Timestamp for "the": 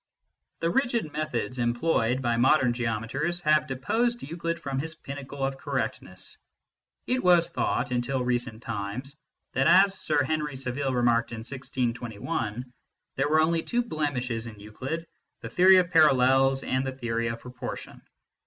0.61-0.71, 15.41-15.51, 16.83-16.93